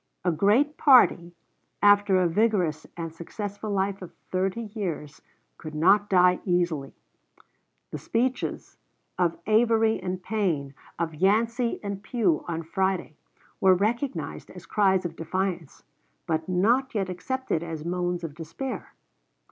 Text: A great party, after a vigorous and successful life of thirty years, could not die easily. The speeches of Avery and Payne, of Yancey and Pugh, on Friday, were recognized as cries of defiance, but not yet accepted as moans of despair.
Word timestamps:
A 0.25 0.31
great 0.31 0.77
party, 0.77 1.35
after 1.83 2.17
a 2.19 2.27
vigorous 2.27 2.87
and 2.97 3.13
successful 3.13 3.69
life 3.69 4.01
of 4.01 4.15
thirty 4.31 4.63
years, 4.73 5.21
could 5.59 5.75
not 5.75 6.09
die 6.09 6.39
easily. 6.43 6.95
The 7.91 7.99
speeches 7.99 8.77
of 9.19 9.37
Avery 9.45 10.01
and 10.01 10.23
Payne, 10.23 10.73
of 10.97 11.13
Yancey 11.13 11.79
and 11.83 12.01
Pugh, 12.01 12.43
on 12.47 12.63
Friday, 12.63 13.15
were 13.59 13.75
recognized 13.75 14.49
as 14.49 14.65
cries 14.65 15.05
of 15.05 15.15
defiance, 15.15 15.83
but 16.25 16.49
not 16.49 16.95
yet 16.95 17.07
accepted 17.07 17.61
as 17.61 17.85
moans 17.85 18.23
of 18.23 18.33
despair. 18.33 18.93